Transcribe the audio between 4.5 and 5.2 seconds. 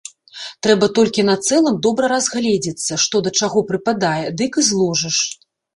і зложыш.